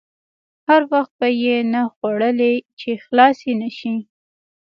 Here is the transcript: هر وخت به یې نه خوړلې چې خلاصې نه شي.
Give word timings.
هر 0.67 0.81
وخت 0.91 1.11
به 1.19 1.27
یې 1.43 1.57
نه 1.73 1.81
خوړلې 1.93 2.53
چې 2.79 2.89
خلاصې 3.05 3.51
نه 3.61 3.69
شي. 3.77 3.95